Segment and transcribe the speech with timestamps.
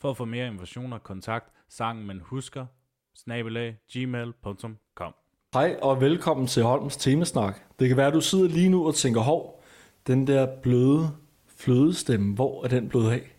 [0.00, 2.66] For at få mere informationer, kontakt sangen man husker,
[3.16, 5.14] snabelag, gmail.com.
[5.54, 7.60] Hej og velkommen til Holms Temasnak.
[7.78, 9.62] Det kan være, at du sidder lige nu og tænker, hov,
[10.06, 11.10] den der bløde
[11.46, 13.36] flødestemme, hvor er den blevet af?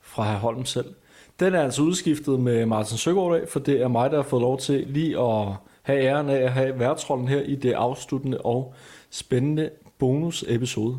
[0.00, 0.94] Fra herr Holm selv.
[1.40, 4.42] Den er altså udskiftet med Martin Søgaard af, for det er mig, der har fået
[4.42, 8.74] lov til lige at have æren af at have værtrollen her i det afsluttende og
[9.10, 10.98] spændende bonus-episode.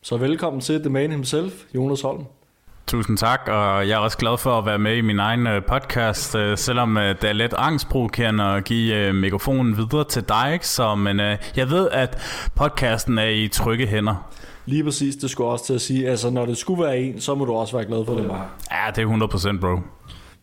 [0.00, 2.24] Så velkommen til The Man Himself, Jonas Holm.
[2.92, 5.62] Tusind tak, og jeg er også glad for at være med i min egen øh,
[5.64, 10.68] podcast, øh, selvom øh, det er lidt angstprovokerende at give mikrofonen videre til dig, ikke?
[10.68, 11.20] Så, men
[11.56, 12.18] jeg ved, at
[12.54, 14.30] podcasten er i trygge hænder.
[14.66, 17.34] Lige præcis, det skulle også til at sige, altså når det skulle være en, så
[17.34, 18.48] må du også være glad for det bare.
[18.70, 19.76] Ja, det er 100% bro.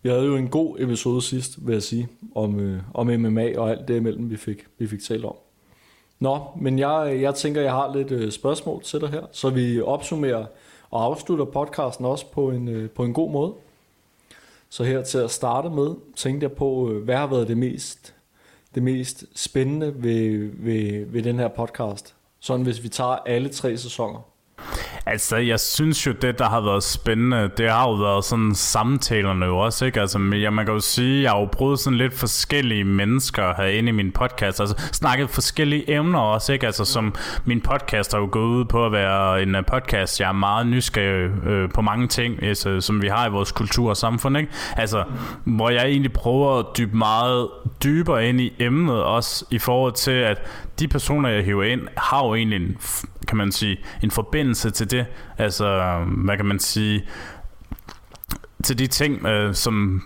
[0.04, 3.70] Vi havde jo en god episode sidst, vil jeg sige, om, øh, om MMA og
[3.70, 5.36] alt det imellem, vi fik, vi fik talt om.
[6.20, 9.82] Nå, men jeg, jeg tænker, jeg har lidt øh, spørgsmål til dig her, så vi
[9.82, 10.45] opsummerer
[10.92, 13.54] og afslutter podcasten også på en, øh, på en god måde.
[14.70, 18.16] Så her til at starte med, tænkte jeg på, øh, hvad har været det mest,
[18.76, 22.16] det mest spændende ved, ved, ved den her podcast?
[22.40, 24.29] Sådan hvis vi tager alle tre sæsoner.
[25.12, 29.46] Altså, jeg synes jo, det, der har været spændende, det har jo været sådan samtalerne
[29.46, 30.02] jo også, ikke?
[30.02, 33.90] Altså, ja, man kan jo sige, jeg har jo brugt sådan lidt forskellige mennesker herinde
[33.90, 36.66] i min podcast, altså snakket forskellige emner også, ikke?
[36.66, 40.28] Altså, som min podcast har jo gået ud på at være en øh, podcast, jeg
[40.28, 43.98] er meget nysgerrig øh, på mange ting, altså, som vi har i vores kultur og
[43.98, 44.52] samfund, ikke?
[44.78, 45.04] Altså,
[45.44, 47.48] hvor jeg egentlig prøver at dybe meget
[47.84, 50.42] dybere ind i emnet også, i forhold til, at
[50.80, 52.78] de personer, jeg hiver ind, har jo egentlig en,
[53.30, 55.06] kan man sige, en forbindelse til det.
[55.38, 57.04] Altså, hvad kan man sige,
[58.64, 60.02] til de ting, øh, som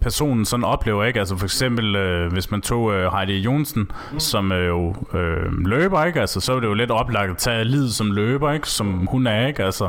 [0.00, 1.18] personen sådan oplever, ikke?
[1.18, 4.20] Altså for eksempel, øh, hvis man tog øh, Heidi Jonsen, mm.
[4.20, 6.20] som er jo øh, løber, ikke?
[6.20, 8.68] Altså, så er det jo lidt oplagt at tage lid som løber, ikke?
[8.68, 9.64] Som hun er, ikke?
[9.64, 9.88] Altså,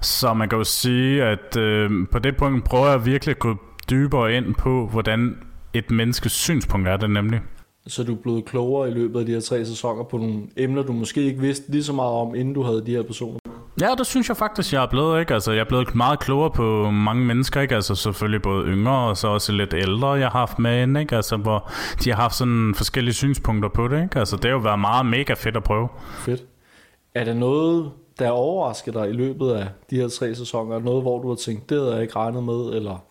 [0.00, 3.56] så man kan jo sige, at øh, på det punkt prøver jeg virkelig at gå
[3.90, 5.36] dybere ind på, hvordan
[5.72, 7.40] et menneskes synspunkt er det nemlig
[7.88, 10.82] så du er blevet klogere i løbet af de her tre sæsoner på nogle emner,
[10.82, 13.38] du måske ikke vidste lige så meget om, inden du havde de her personer?
[13.80, 15.34] Ja, det synes jeg faktisk, jeg er blevet, ikke?
[15.34, 17.74] Altså, jeg er blevet meget klogere på mange mennesker, ikke?
[17.74, 21.16] Altså, selvfølgelig både yngre og så også lidt ældre, jeg har haft med ind, ikke?
[21.16, 21.70] Altså, hvor
[22.04, 24.18] de har haft sådan forskellige synspunkter på det, ikke?
[24.18, 25.88] Altså, det har jo været meget mega fedt at prøve.
[26.18, 26.44] Fedt.
[27.14, 30.78] Er der noget, der overrasker dig i løbet af de her tre sæsoner?
[30.78, 33.04] Noget, hvor du har tænkt, det havde jeg ikke regnet med, eller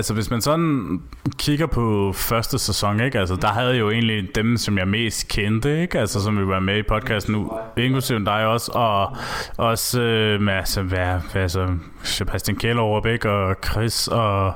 [0.00, 1.02] Altså hvis man sådan
[1.38, 3.18] kigger på første sæson, ikke?
[3.18, 5.98] Altså der havde jo egentlig dem, som jeg mest kendte, ikke?
[5.98, 9.16] Altså som vi var med i podcasten nu, inklusive dig også, og
[9.56, 11.68] også øh, med, altså, hvad, hvad, altså,
[12.02, 13.30] Sebastian Kjellerup, ikke?
[13.30, 14.52] Og Chris og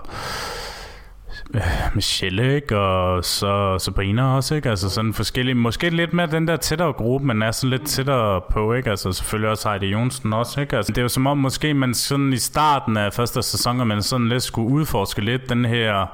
[1.95, 2.79] Michelle, ikke?
[2.79, 4.71] Og så Sabrina også, ikke?
[4.71, 8.41] Altså sådan forskellige, måske lidt mere den der tættere gruppe, man er sådan lidt tættere
[8.51, 8.91] på, ikke?
[8.91, 10.77] Altså selvfølgelig også Heidi Jonsen også, ikke?
[10.77, 14.03] Altså det er jo som om måske man sådan i starten af første sæson, man
[14.03, 16.07] sådan lidt skulle udforske lidt den her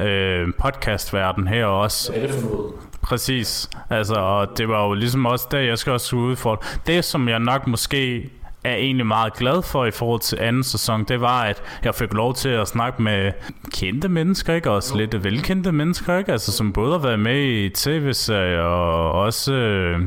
[0.00, 2.12] øh, podcastverden her også.
[2.12, 2.72] Hvad er det for noget?
[3.02, 3.70] Præcis.
[3.90, 6.66] Altså, og det var jo ligesom også der, jeg skal også udfordre.
[6.86, 8.30] Det, som jeg nok måske
[8.64, 12.12] er egentlig meget glad for i forhold til anden sæson, det var, at jeg fik
[12.12, 13.32] lov til at snakke med
[13.72, 14.70] kendte mennesker, ikke?
[14.70, 16.32] Også lidt velkendte mennesker, ikke?
[16.32, 20.00] Altså, som både har været med i tv-serier og også øh,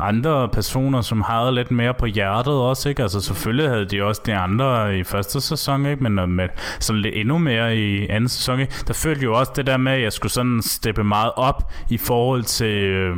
[0.00, 3.02] andre personer, som havde lidt mere på hjertet også, ikke?
[3.02, 6.02] Altså, selvfølgelig havde de også de andre i første sæson, ikke?
[6.02, 6.48] Men øh, med
[6.80, 8.74] sådan lidt endnu mere i anden sæson, ikke?
[8.86, 11.98] Der følte jo også det der med, at jeg skulle sådan steppe meget op i
[11.98, 12.84] forhold til...
[12.84, 13.16] Øh,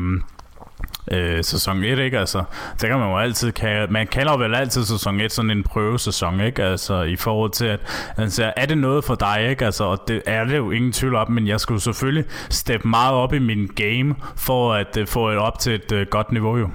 [1.12, 2.18] øh, sæson 1, ikke?
[2.18, 2.44] Altså,
[2.80, 6.40] det kan man jo altid kalde, man kalder vel altid sæson 1 sådan en prøvesæson,
[6.40, 6.62] ikke?
[6.62, 7.80] Altså, i forhold til, at
[8.16, 9.64] altså, er det noget for dig, ikke?
[9.64, 13.14] Altså, og det er det jo ingen tvivl om, men jeg skulle selvfølgelig steppe meget
[13.14, 16.56] op i min game, for at uh, få det op til et uh, godt niveau,
[16.56, 16.68] jo.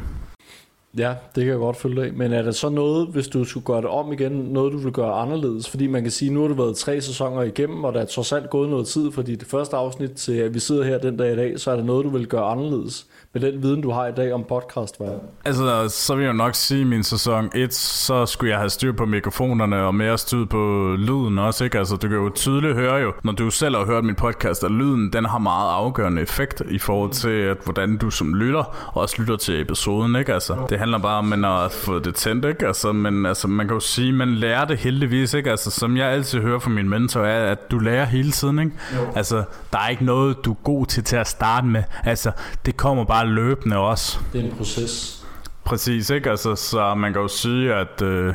[0.98, 2.14] Ja, det kan jeg godt følge af.
[2.14, 4.92] Men er der så noget, hvis du skulle gøre det om igen, noget du vil
[4.92, 5.70] gøre anderledes?
[5.70, 8.32] Fordi man kan sige, nu har du været tre sæsoner igennem, og der er trods
[8.32, 11.34] alt gået noget tid, fordi det første afsnit til, at vi sidder her den dag
[11.34, 14.08] i dag, så er der noget, du vil gøre anderledes med den viden, du har
[14.08, 14.98] i dag om podcast?
[14.98, 15.10] Hvad?
[15.46, 18.92] Altså, så vil jeg nok sige, at min sæson 1, så skulle jeg have styr
[18.92, 21.78] på mikrofonerne og mere styr på lyden også, ikke?
[21.78, 24.72] Altså, du kan jo tydeligt høre jo, når du selv har hørt min podcast, at
[24.72, 29.16] lyden, den har meget afgørende effekt i forhold til, at hvordan du som lytter også
[29.20, 30.34] lytter til episoden, ikke?
[30.34, 32.68] Altså, det handler bare om, at fået det tændt, ikke?
[32.68, 35.52] Altså, men altså, man kan jo sige, man lærer det heldigvis, ikke?
[35.52, 38.72] Altså, som jeg altid hører fra min mentor, er, at du lærer hele tiden, ikke?
[38.96, 39.12] Jo.
[39.16, 39.44] Altså,
[39.74, 41.84] der er ikke noget, du er god til til at starte med.
[42.04, 42.32] Altså,
[42.66, 44.20] det kommer bare løbende også.
[44.34, 45.18] Det er en proces.
[45.66, 46.30] Præcis, ikke?
[46.30, 48.34] Altså, så man kan jo sige, at øh,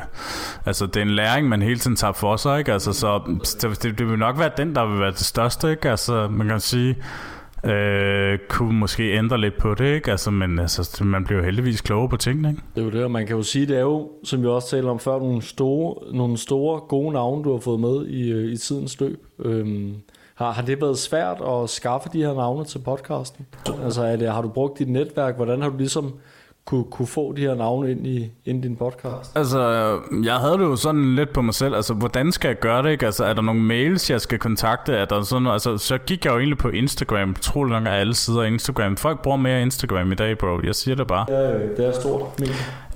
[0.65, 2.73] altså, det er en læring, man hele tiden tager for sig, ikke?
[2.73, 3.21] Altså, så
[3.61, 5.89] det, det vil nok være den, der vil være det største, ikke?
[5.89, 6.95] Altså, man kan sige,
[7.65, 10.11] øh, kunne måske ændre lidt på det, ikke?
[10.11, 12.61] Altså, men altså, man bliver jo heldigvis klogere på tingene, ikke?
[12.75, 14.69] Det er jo det, og man kan jo sige, det er jo, som vi også
[14.69, 18.53] talte om før, nogle store, nogle store gode navne, du har fået med i, øh,
[18.53, 19.25] i tidens løb.
[19.39, 19.93] Øhm,
[20.37, 23.45] har, har det været svært at skaffe de her navne til podcasten?
[23.83, 25.35] Altså, er det, har du brugt dit netværk?
[25.35, 26.19] Hvordan har du ligesom
[26.67, 29.37] kunne, kunne få de her navne ind i, ind i din podcast?
[29.37, 29.59] Altså,
[30.23, 31.75] jeg havde det jo sådan lidt på mig selv.
[31.75, 32.91] Altså, hvordan skal jeg gøre det?
[32.91, 33.05] Ikke?
[33.05, 34.93] Altså, er der nogle mails, jeg skal kontakte?
[34.93, 35.55] Er der sådan noget?
[35.55, 37.35] Altså, så gik jeg jo egentlig på Instagram.
[37.41, 38.97] Troligt nok er alle sider af Instagram.
[38.97, 40.59] Folk bruger mere Instagram i dag, bro.
[40.63, 41.25] Jeg siger det bare.
[41.29, 42.21] Ja, det er stort.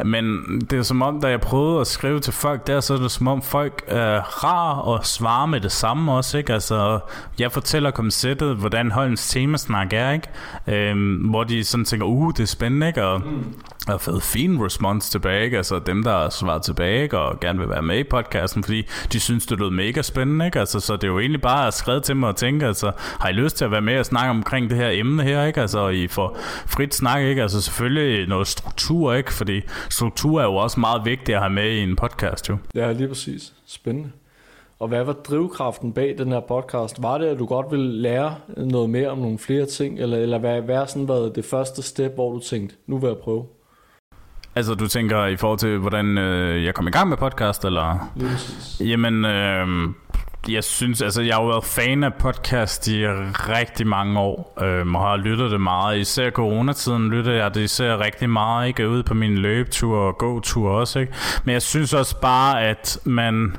[0.05, 0.25] Men
[0.69, 3.11] det er som om, da jeg prøvede at skrive til folk der, så er det
[3.11, 6.53] som om folk er rar og svarer med det samme også, ikke?
[6.53, 6.99] Altså,
[7.39, 10.27] jeg fortæller konceptet, hvordan Holms temasnak er, ikke?
[10.67, 13.03] Øhm, hvor de sådan tænker, uh, det er spændende, ikke?
[13.03, 15.57] Og mm har fået fin response tilbage, ikke?
[15.57, 17.19] altså dem, der har svaret tilbage ikke?
[17.19, 20.45] og gerne vil være med i podcasten, fordi de synes, det lød mega spændende.
[20.45, 20.59] Ikke?
[20.59, 23.29] Altså, så det er jo egentlig bare at skrive til mig og tænke, altså, har
[23.29, 25.61] I lyst til at være med og snakke omkring det her emne her, ikke?
[25.61, 27.41] Altså, I får frit snak, ikke?
[27.41, 29.33] Altså, selvfølgelig noget struktur, ikke?
[29.33, 32.57] Fordi struktur er jo også meget vigtigt at have med i en podcast, jo.
[32.75, 33.53] Ja, lige præcis.
[33.67, 34.09] Spændende.
[34.81, 37.03] Og hvad var drivkraften bag den her podcast?
[37.03, 40.37] Var det, at du godt ville lære noget mere om nogle flere ting, eller, eller
[40.37, 43.45] hvad, hvad sådan været det første step, hvor du tænkte, nu vil jeg prøve?
[44.55, 48.11] Altså, du tænker i forhold til, hvordan øh, jeg kom i gang med podcast, eller?
[48.19, 48.81] Præcis.
[48.89, 49.67] Jamen, øh,
[50.49, 54.93] jeg synes, altså jeg har jo været fan af podcast i rigtig mange år, øh,
[54.93, 55.99] og har lyttet det meget.
[55.99, 58.89] Især coronatiden lyttede jeg det især rigtig meget, ikke?
[58.89, 61.13] Ude på min løbetur og gåtur også, ikke?
[61.43, 63.55] Men jeg synes også bare, at man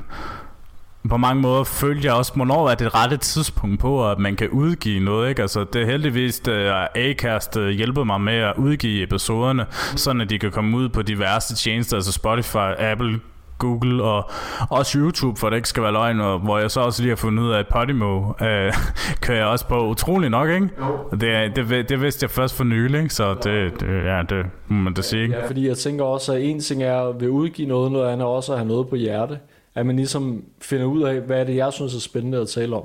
[1.09, 4.49] på mange måder følte jeg også, hvornår er det rette tidspunkt på, at man kan
[4.49, 5.29] udgive noget.
[5.29, 5.41] Ikke?
[5.41, 9.65] Altså, det er heldigvis, at Acast øh, hjælper mig med at udgive episoderne,
[9.95, 13.19] sådan at de kan komme ud på diverse tjenester, altså Spotify, Apple,
[13.57, 14.29] Google og
[14.69, 17.15] også YouTube, for det ikke skal være løgn, og hvor jeg så også lige har
[17.15, 18.73] fundet ud af, at Podimo øh,
[19.21, 20.69] kører jeg også på utrolig nok, ikke?
[20.79, 21.17] Jo.
[21.17, 23.13] Det, det, det vidste jeg først for nylig, ikke?
[23.13, 25.23] så det, det, ja, det må man da sige.
[25.23, 25.35] Ikke?
[25.35, 28.27] Ja, fordi jeg tænker også, at en ting er at vil udgive noget, noget andet
[28.27, 29.39] også at have noget på hjerte
[29.75, 32.75] at man ligesom finder ud af, hvad er det, jeg synes er spændende at tale
[32.75, 32.83] om.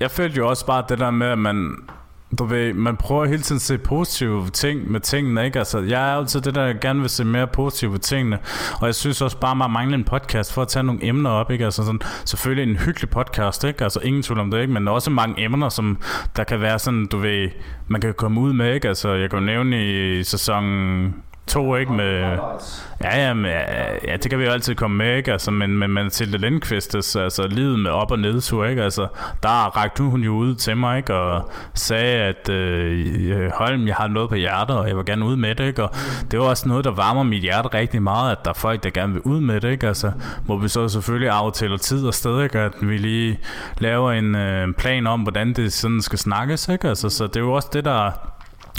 [0.00, 1.76] Jeg følte jo også bare det der med, at man,
[2.38, 5.58] du ved, man prøver hele tiden at se positive ting med tingene, ikke?
[5.58, 8.38] Altså, jeg er altid det, der jeg gerne vil se mere positive ved tingene,
[8.80, 11.30] og jeg synes også bare, at man mangler en podcast for at tage nogle emner
[11.30, 11.64] op, ikke?
[11.64, 13.84] Altså sådan, selvfølgelig en hyggelig podcast, ikke?
[13.84, 14.72] Altså ingen tvivl om det, ikke?
[14.72, 15.98] Men også mange emner, som
[16.36, 17.48] der kan være sådan, du ved,
[17.88, 18.88] man kan komme ud med, ikke?
[18.88, 21.14] Altså, jeg kan jo nævne i sæsonen
[21.46, 21.92] to, ikke?
[21.92, 22.38] Med,
[23.00, 23.52] ja, ja, men,
[24.06, 25.32] ja, det kan vi jo altid komme med, ikke?
[25.32, 28.82] Altså, men, men Mathilde Lindqvistes, altså livet med op- og nedtur, ikke?
[28.82, 29.06] Altså,
[29.42, 31.14] der rakte hun jo ud til mig, ikke?
[31.14, 35.24] Og sagde, at øh, øh, Holm, jeg har noget på hjertet, og jeg vil gerne
[35.24, 35.82] ud med det, ikke?
[35.82, 35.90] Og
[36.30, 38.90] det var også noget, der varmer mit hjerte rigtig meget, at der er folk, der
[38.90, 39.88] gerne vil ud med det, ikke?
[39.88, 40.12] Altså,
[40.44, 42.58] hvor vi så selvfølgelig aftæller tid og sted, ikke?
[42.58, 43.38] At vi lige
[43.78, 46.88] laver en øh, plan om, hvordan det sådan skal snakkes, ikke?
[46.88, 48.10] Altså, så det er jo også det, der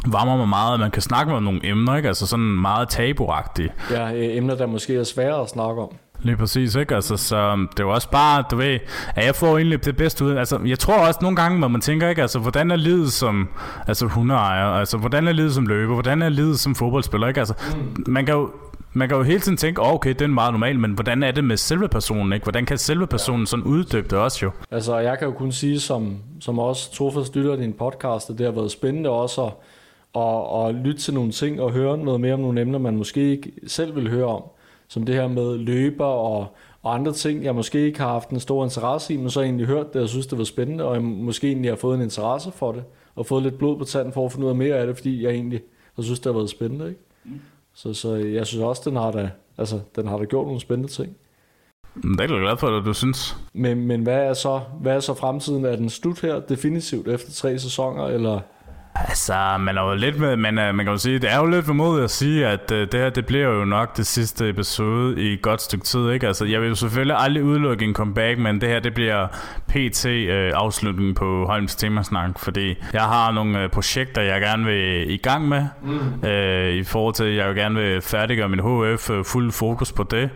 [0.05, 2.07] varmer mig meget, at man kan snakke om nogle emner, ikke?
[2.07, 3.69] Altså sådan meget tabuagtige.
[3.91, 5.89] Ja, øh, emner, der måske er svære at snakke om.
[6.21, 6.95] Lige præcis, ikke?
[6.95, 8.79] Altså, så det er jo også bare, du ved,
[9.15, 10.35] at jeg får egentlig det bedste ud.
[10.35, 12.21] Altså, jeg tror også nogle gange, hvor man tænker, ikke?
[12.21, 13.49] Altså, hvordan er livet som
[13.87, 14.65] altså, hundeejer?
[14.65, 15.93] Altså, hvordan er livet som løber?
[15.93, 17.27] Hvordan er livet som fodboldspiller?
[17.27, 17.39] Ikke?
[17.39, 18.03] Altså, mm.
[18.07, 18.49] man kan jo
[18.93, 21.31] man kan jo hele tiden tænke, oh, okay, det er meget normalt, men hvordan er
[21.31, 22.43] det med selve personen, ikke?
[22.43, 24.51] Hvordan kan selve personen sådan uddybe det også jo?
[24.71, 28.45] Altså, jeg kan jo kun sige, som, som også trofast lytter din podcast, at det
[28.45, 29.51] har været spændende også at
[30.13, 33.31] og, og lytte til nogle ting og høre noget mere om nogle emner, man måske
[33.31, 34.43] ikke selv vil høre om.
[34.87, 36.47] Som det her med løber og,
[36.83, 39.67] og andre ting, jeg måske ikke har haft en stor interesse i, men så egentlig
[39.67, 42.51] hørt det og synes, det var spændende, og jeg måske egentlig har fået en interesse
[42.51, 42.83] for det,
[43.15, 45.23] og fået lidt blod på tanden for at finde ud af mere af det, fordi
[45.23, 45.61] jeg egentlig
[45.95, 46.89] har synes, det har været spændende.
[46.89, 47.01] Ikke?
[47.25, 47.39] Mm.
[47.73, 50.91] Så, så jeg synes også, den har da, altså, den har da gjort nogle spændende
[50.91, 51.17] ting.
[52.03, 53.37] Det er jeg glad for, at du synes.
[53.53, 55.65] Men, men hvad, er så, hvad er så fremtiden?
[55.65, 58.39] Er den slut her definitivt efter tre sæsoner, eller
[59.05, 61.45] Altså, man er jo lidt med, man, er, man kan jo sige, det er jo
[61.45, 65.21] lidt formodet at sige, at uh, det her, det bliver jo nok det sidste episode
[65.21, 66.27] i et godt stykke tid, ikke?
[66.27, 69.27] Altså, jeg vil jo selvfølgelig aldrig udelukke en comeback, men det her, det bliver
[69.67, 75.11] PT øh, afslutningen på Holms temasnak, fordi jeg har nogle uh, projekter, jeg gerne vil
[75.11, 75.97] i gang med, mm.
[76.23, 79.91] uh, i forhold til, at jeg vil gerne vil færdiggøre min HF, uh, fuld fokus
[79.91, 80.29] på det.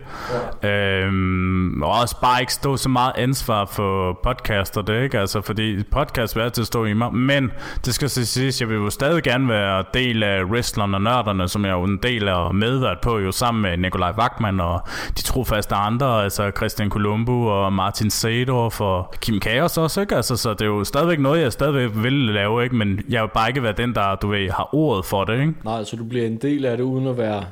[0.62, 1.08] Ja.
[1.08, 5.18] Uh, og også bare ikke stå så meget ansvar for podcaster, det, ikke?
[5.18, 7.50] Altså, fordi podcast vil altid stå i mig, men
[7.84, 11.02] det skal så sige, siges, jeg vil jo stadig gerne være del af wrestlerne og
[11.02, 14.80] nørderne, som jeg jo en del af medvært på, jo sammen med Nikolaj Wagman og
[15.16, 20.16] de trofaste andre, altså Christian Colombo og Martin Sedorf og Kim Chaos også, ikke?
[20.16, 22.76] Altså, så det er jo stadigvæk noget, jeg stadigvæk vil lave, ikke?
[22.76, 25.54] Men jeg vil bare ikke være den, der, du ved, har ordet for det, ikke?
[25.64, 27.44] Nej, så du bliver en del af det, uden at være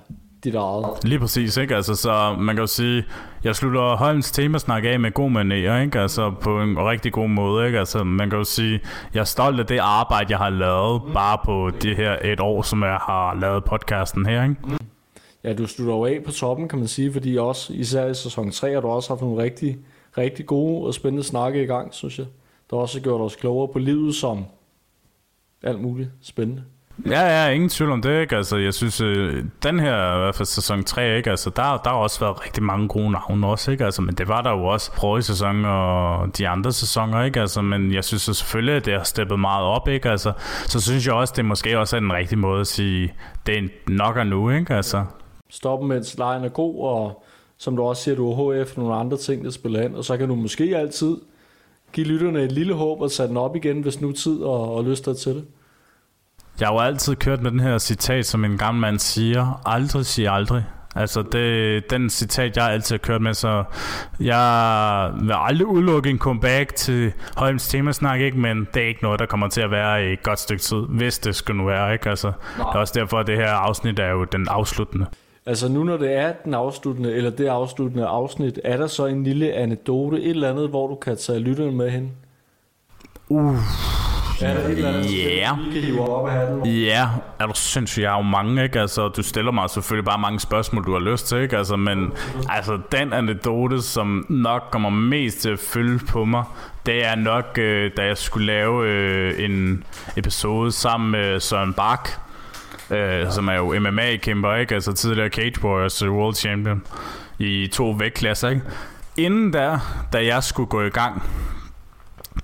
[0.44, 1.04] dit eget.
[1.04, 1.76] Lige præcis, ikke?
[1.76, 3.04] Altså, så man kan jo sige,
[3.44, 6.00] jeg slutter Holms temasnak af med god manér, ikke?
[6.00, 7.78] Altså, på en rigtig god måde, ikke?
[7.78, 8.80] Altså, man kan jo sige,
[9.14, 12.62] jeg er stolt af det arbejde, jeg har lavet, bare på det her et år,
[12.62, 14.56] som jeg har lavet podcasten her, ikke?
[15.44, 18.50] Ja, du slutter jo af på toppen, kan man sige, fordi også, især i sæson
[18.50, 19.78] 3, har du også haft nogle rigtig,
[20.18, 22.26] rigtig gode og spændende snakke i gang, synes jeg.
[22.70, 24.44] Der har også gjort os klogere på livet som
[25.62, 26.62] alt muligt spændende.
[27.06, 28.36] Ja, ja, ingen tvivl om det, ikke?
[28.36, 31.30] Altså, jeg synes, øh, den her, i hvert fald sæson 3, ikke?
[31.30, 33.84] Altså, der, der har også været rigtig mange gode navne også, ikke?
[33.84, 37.40] Altså, men det var der jo også i sæson og de andre sæsoner, ikke?
[37.40, 40.10] Altså, men jeg synes selvfølgelig, at det har steppet meget op, ikke?
[40.10, 40.32] Altså,
[40.66, 43.14] så synes jeg også, det måske også er den rigtige måde at sige,
[43.46, 44.74] det er nok er nu, ikke?
[44.74, 45.04] Altså.
[45.50, 47.24] Stoppen, mens lejen er god, og
[47.58, 50.16] som du også siger, du har HF nogle andre ting, der spiller ind, og så
[50.16, 51.16] kan du måske altid
[51.92, 54.84] give lytterne et lille håb og sætte den op igen, hvis nu tid og, og
[54.84, 55.44] lyst er til det.
[56.60, 60.06] Jeg har jo altid kørt med den her citat, som en gammel mand siger, aldrig
[60.06, 60.64] sig aldrig.
[60.96, 63.64] Altså det, den citat, jeg altid har kørt med, så
[64.20, 68.38] jeg vil aldrig udelukke en comeback til Holms temasnak, ikke?
[68.38, 70.82] men det er ikke noget, der kommer til at være i et godt stykke tid,
[70.88, 71.92] hvis det skulle nu være.
[71.92, 72.10] Ikke?
[72.10, 75.06] Altså, det er også derfor, at det her afsnit er jo den afsluttende.
[75.46, 79.24] Altså nu når det er den afsluttende, eller det afsluttende afsnit, er der så en
[79.24, 82.12] lille anekdote, et eller andet, hvor du kan tage lytterne med hen?
[83.28, 83.56] Uh.
[84.42, 85.54] Er der et eller andet, Ja.
[85.66, 86.66] vi kan hive op af hatten?
[86.66, 88.80] Ja, er du sindssygt, jeg er jo mange, ikke?
[88.80, 91.56] Altså, du stiller mig selvfølgelig bare mange spørgsmål, du har lyst til, ikke?
[91.58, 92.12] Altså, men
[92.48, 96.44] altså, den anekdote, som nok kommer mest til at fylde på mig,
[96.86, 99.84] det er nok, øh, da jeg skulle lave øh, en
[100.16, 102.08] episode sammen med Søren Bak,
[102.90, 104.74] øh, som er jo MMA-kæmper, ikke?
[104.74, 106.82] Altså tidligere Cage Warriors øh, World Champion
[107.38, 108.62] i to vægtklasser, ikke?
[109.16, 109.78] Inden da,
[110.12, 111.22] da jeg skulle gå i gang,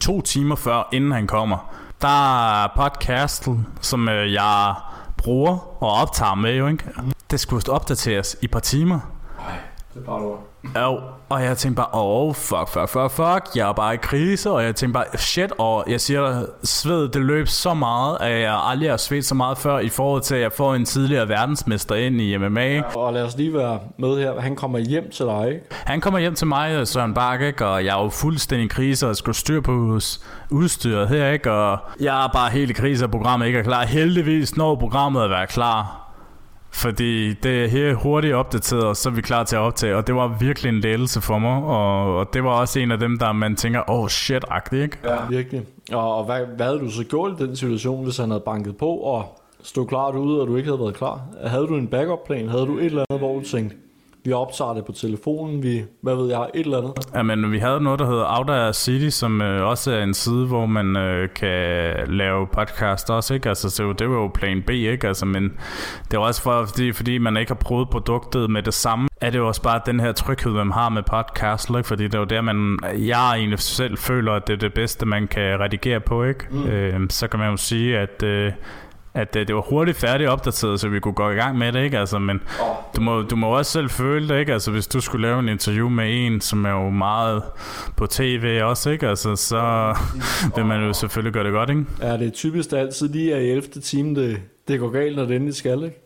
[0.01, 1.73] to timer før, inden han kommer,
[2.03, 4.75] der er podcastet, som øh, jeg
[5.17, 6.85] bruger og optager med, jo, ikke?
[7.31, 9.01] Det skulle opdateres i et par timer.
[9.97, 10.37] Det er bare.
[10.77, 14.51] Jo, og jeg tænkte bare, oh, fuck, fuck, fuck, fuck, jeg er bare i krise,
[14.51, 18.41] og jeg tænkte bare, shit, og jeg siger dig, sved, det løb så meget, at
[18.41, 21.29] jeg aldrig har svedt så meget før, i forhold til, at jeg får en tidligere
[21.29, 22.83] verdensmester ind i MMA.
[22.95, 24.41] Og lad os lige være med her.
[24.41, 25.61] Han kommer hjem til dig, ikke?
[25.71, 27.67] Han kommer hjem til mig, Søren Bak, ikke?
[27.67, 29.99] og jeg er jo fuldstændig i krise, og skulle styr på
[30.51, 31.53] udstyret her, ikke?
[31.53, 33.85] og jeg er bare helt i krise, at programmet ikke er klar.
[33.87, 36.06] Heldigvis når programmet at være klar,
[36.77, 40.07] fordi det er her hurtigt opdateret, og så er vi klar til at optage, og
[40.07, 43.19] det var virkelig en ledelse for mig, og, og det var også en af dem,
[43.19, 44.99] der man tænker, oh shit, agtigt, ikke?
[45.05, 45.17] Ja.
[45.31, 45.63] Virkelig.
[45.93, 48.77] Og, og hvad, hvad havde du så gjort i den situation, hvis han havde banket
[48.77, 51.21] på og stod klart ude, og du ikke havde været klar?
[51.47, 52.49] Havde du en backup-plan?
[52.49, 53.77] Havde du et eller andet, hvor du tænkte,
[54.27, 56.93] vi optager det på telefonen, vi, hvad ved jeg, et eller andet?
[57.15, 60.67] Jamen, vi havde noget, der hedder Outer City, som øh, også er en side, hvor
[60.67, 63.49] man øh, kan lave podcast også, ikke?
[63.49, 65.09] Altså, så det var jo plan B, ikke?
[65.09, 65.53] Altså, men
[66.11, 69.31] det var også for, fordi, fordi man ikke har prøvet produktet med det samme, er
[69.31, 71.83] det jo også bare den her tryghed, man har med podcast, ikke?
[71.85, 75.07] Fordi det er jo der, man, jeg egentlig selv føler, at det er det bedste,
[75.07, 76.47] man kan redigere på, ikke?
[76.51, 76.67] Mm.
[76.67, 78.23] Øh, så kan man jo sige, at...
[78.23, 78.53] Øh,
[79.17, 81.85] at øh, det var hurtigt færdigt opdateret, så vi kunne gå i gang med det,
[81.85, 81.99] ikke?
[81.99, 82.41] Altså, men
[82.97, 84.53] du må, du må også selv føle det, ikke?
[84.53, 87.43] Altså, hvis du skulle lave en interview med en, som er jo meget
[87.97, 89.09] på tv også, ikke?
[89.09, 89.95] Altså, så
[90.57, 91.85] vil man jo selvfølgelig gøre det godt, ikke?
[92.01, 93.63] Ja, det er typisk der altid lige er i 11.
[93.63, 96.01] time, det, det går galt, når det endelig skal, ikke?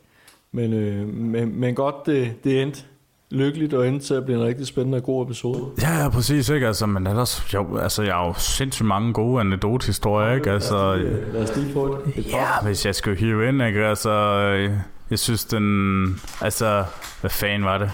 [0.52, 2.80] Men, øh, men, men godt, det, det endte
[3.30, 5.64] lykkeligt og endte til at blive en rigtig spændende og god episode.
[5.82, 6.66] Ja, ja, præcis, ikke?
[6.66, 10.50] Altså, men ellers, jo, altså, jeg har jo sindssygt mange gode anekdotehistorier, ikke?
[10.50, 10.94] Altså,
[11.32, 12.38] Lad os lige få et, et par.
[12.38, 13.86] Ja, hvis jeg skulle hive ind, ikke?
[13.86, 14.70] Altså, øh,
[15.10, 16.20] jeg synes den...
[16.40, 16.84] Altså,
[17.20, 17.90] hvad fanden var det?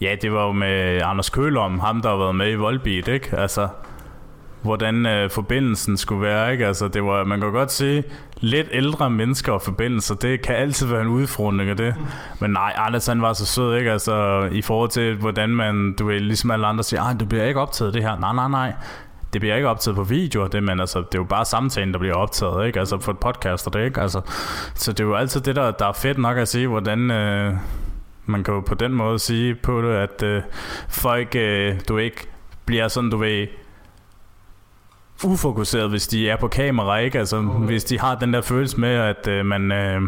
[0.00, 3.36] Ja, det var jo med Anders Kølom, ham der har været med i Volbeat, ikke?
[3.36, 3.68] Altså,
[4.62, 6.66] hvordan øh, forbindelsen skulle være, ikke?
[6.66, 8.04] Altså, det var, man kan godt se,
[8.40, 11.94] lidt ældre mennesker og forbindelser, det kan altid være en udfordring af det.
[12.40, 13.92] Men nej, Anders han var så sød, ikke?
[13.92, 17.60] Altså, i forhold til, hvordan man, du ved, ligesom alle andre siger, du bliver ikke
[17.60, 18.18] optaget det her.
[18.18, 18.72] Nej, nej, nej
[19.32, 21.98] det bliver ikke optaget på video, det, men altså, det er jo bare samtalen, der
[21.98, 22.80] bliver optaget, ikke?
[22.80, 24.00] Altså for et podcast og det, ikke?
[24.00, 24.20] Altså,
[24.74, 27.54] så det er jo altid det, der, der er fedt nok at se, hvordan øh,
[28.26, 30.42] man kan jo på den måde sige på det, at øh,
[30.88, 32.28] folk, øh, du ikke
[32.64, 33.46] bliver sådan, du ved,
[35.24, 37.18] ufokuseret, hvis de er på kamera, ikke?
[37.18, 37.66] Altså, okay.
[37.66, 40.02] hvis de har den der følelse med, at øh, man øh,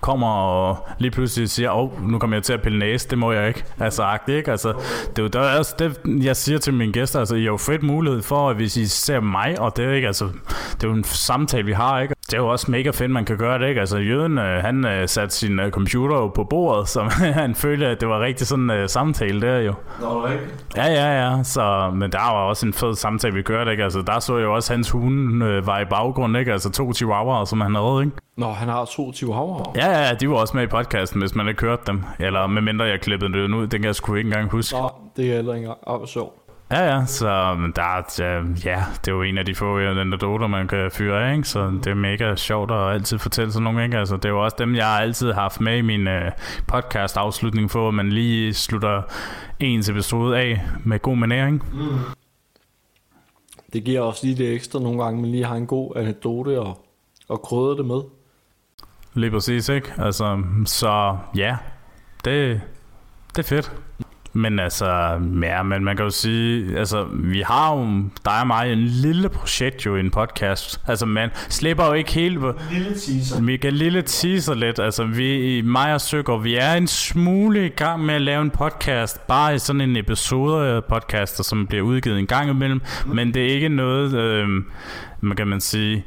[0.00, 3.18] kommer og lige pludselig siger, åh, oh, nu kommer jeg til at pille næse, det
[3.18, 3.64] må jeg ikke.
[3.78, 4.50] Altså, agtigt, ikke?
[4.50, 4.72] Altså,
[5.16, 7.82] det er jo der, det, jeg siger til mine gæster, altså, I har jo fedt
[7.82, 10.24] mulighed for, at hvis I ser mig, og det er ikke, altså,
[10.74, 12.14] det er jo en samtale, vi har, ikke?
[12.30, 13.80] Det er jo også mega fedt, man kan gøre det, ikke?
[13.80, 17.00] Altså, jøden, øh, han øh, satte sin øh, computer på bordet, så
[17.42, 19.74] han følte, at det var rigtig sådan en uh, samtale der jo.
[20.00, 20.64] Nå, rigtigt?
[20.76, 21.42] Ja, ja, ja.
[21.42, 23.84] Så, men der var også en fed samtale, vi kørte, ikke?
[23.84, 26.52] Altså, der så jeg jo også, hans hunde øh, var i baggrund, ikke?
[26.52, 28.16] Altså, to chihuahuaer, som han havde, ikke?
[28.36, 29.72] Nå, han har to chihuahuaer?
[29.76, 32.02] Ja, ja, de var også med i podcasten, hvis man ikke kørt dem.
[32.18, 34.76] Eller medmindre jeg klippede det ud, den kan jeg sgu ikke engang huske.
[34.76, 36.02] Nå, det er heller ikke engang.
[36.02, 36.39] Ah, sjov.
[36.70, 37.26] Ja, ja, så
[37.76, 41.36] der er, ja, det er jo en af de få anekdoter, man kan fyre af,
[41.36, 41.48] ikke?
[41.48, 43.98] så det er mega sjovt at altid fortælle sådan nogle, ikke?
[43.98, 46.32] Altså, det er jo også dem, jeg altid har haft med i min uh,
[46.66, 49.02] podcast afslutning for, at man lige slutter
[49.60, 51.64] ens episode af med god manering.
[51.72, 51.98] Mm.
[53.72, 56.86] Det giver også lige det ekstra nogle gange, man lige har en god anekdote og,
[57.28, 58.00] og krydder det med.
[59.14, 59.92] Lige præcis, ikke?
[59.98, 61.56] Altså, så ja,
[62.24, 62.60] det,
[63.36, 63.72] det er fedt.
[64.32, 64.86] Men altså,
[65.42, 67.84] ja, men man kan jo sige, altså, vi har jo,
[68.24, 70.80] dig og mig, en lille projekt jo i en podcast.
[70.86, 72.38] Altså, man slipper jo ikke helt.
[72.72, 73.42] Lille teaser.
[73.42, 74.78] Vi kan lille teaser lidt.
[74.78, 78.50] Altså, vi, mig og Søger, vi er en smule i gang med at lave en
[78.50, 79.26] podcast.
[79.26, 82.82] Bare i sådan en episode podcast, som bliver udgivet en gang imellem.
[83.06, 83.14] Mm.
[83.14, 84.48] Men det er ikke noget, øh,
[85.20, 86.04] man kan man sige...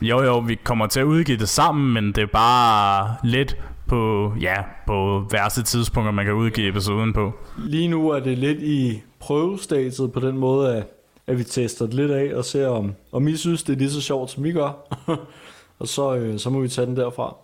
[0.00, 3.56] Jo, jo, vi kommer til at udgive det sammen, men det er bare lidt
[3.88, 4.54] på, ja,
[4.86, 7.32] på værste tidspunkter, man kan udgive episoden på.
[7.58, 10.84] Lige nu er det lidt i prøvestadiet på den måde, at,
[11.26, 13.90] at vi tester det lidt af og ser, om, om I synes, det er lige
[13.90, 14.72] så sjovt, som I gør.
[15.78, 17.36] og så, øh, så må vi tage den derfra.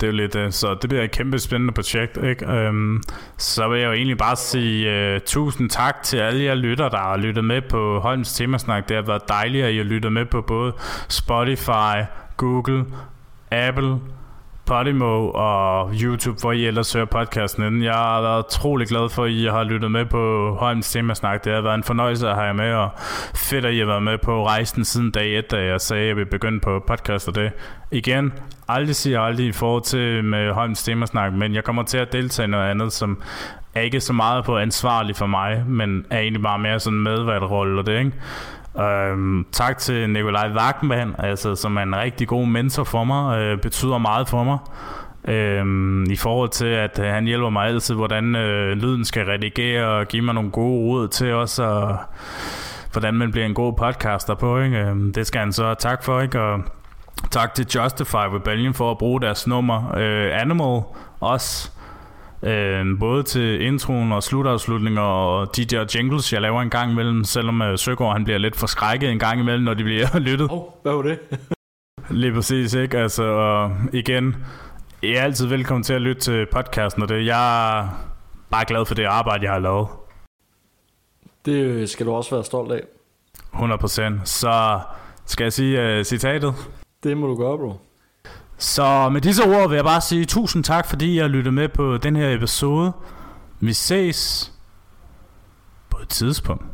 [0.00, 2.46] Det er jo lidt, øh, så det bliver et kæmpe spændende projekt, ikke?
[2.46, 3.02] Øhm,
[3.38, 6.98] så vil jeg jo egentlig bare sige uh, tusind tak til alle jer lytter, der
[6.98, 8.88] har lyttet med på Holms Temasnak.
[8.88, 10.72] Det har været dejligt, at I har lyttet med på både
[11.08, 12.04] Spotify,
[12.36, 12.84] Google,
[13.50, 13.98] Apple,
[14.66, 17.82] Podimo og YouTube, hvor I ellers hører podcasten inden.
[17.82, 21.44] Jeg har været trolig glad for, at I har lyttet med på Holms Temasnak.
[21.44, 22.90] Det har været en fornøjelse at have jer med, og
[23.34, 26.18] fedt, at I har været med på rejsen siden dag 1, da jeg sagde, at
[26.18, 27.52] jeg begyndte på podcast og det.
[27.90, 28.32] Igen,
[28.68, 32.46] aldrig siger aldrig i forhold til med Holms Temasnak, men jeg kommer til at deltage
[32.46, 33.22] i noget andet, som
[33.74, 37.80] er ikke så meget på ansvarlig for mig, men er egentlig bare mere sådan medværtrolle
[37.80, 38.12] og det, ikke?
[38.80, 43.58] Øhm, tak til Nikolaj Wagman, altså, som er en rigtig god mentor for mig, øh,
[43.60, 44.58] betyder meget for mig.
[45.28, 49.86] Øhm, I forhold til, at øh, han hjælper mig altid, hvordan øh, lyden skal redigere
[49.86, 51.98] og give mig nogle gode råd til også, og
[52.92, 54.58] hvordan man bliver en god podcaster på.
[54.58, 54.78] Ikke?
[54.78, 56.20] Øhm, det skal han så tak for.
[56.20, 56.40] Ikke?
[56.40, 56.60] Og
[57.30, 59.96] tak til Justify Rebellion for at bruge deres nummer.
[59.96, 60.82] Øh, Animal
[61.20, 61.70] også
[62.42, 67.24] Øh, både til introen og slutafslutninger og de der jingles, jeg laver en gang imellem,
[67.24, 70.48] selvom øh, Søgaard han bliver lidt forskrækket en gang imellem, når de bliver lyttet.
[70.50, 71.18] Oh, hvad var det?
[72.10, 72.98] Lige præcis, ikke?
[72.98, 74.36] Altså, og igen,
[75.02, 77.88] I er altid velkommen til at lytte til podcasten, og det jeg er
[78.50, 79.88] bare glad for det arbejde, jeg har lavet.
[81.46, 82.80] Det skal du også være stolt af.
[83.54, 84.24] 100%.
[84.24, 84.80] Så
[85.26, 86.54] skal jeg sige uh, citatet?
[87.02, 87.85] Det må du gøre, bro.
[88.58, 91.68] Så med disse ord vil jeg bare sige tusind tak, fordi jeg lyttede lyttet med
[91.68, 92.92] på den her episode.
[93.60, 94.52] Vi ses
[95.90, 96.64] på et tidspunkt.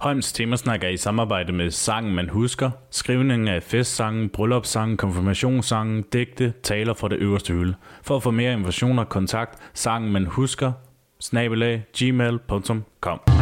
[0.00, 6.52] Holms Temasnak er i samarbejde med Sangen Man Husker, skrivningen af festsangen, bryllupssangen, konfirmationssangen, digte,
[6.62, 7.74] taler fra det øverste hylde.
[8.02, 10.72] For at få mere information og kontakt, sangen man husker,
[11.20, 13.35] snabelag, gmail.com.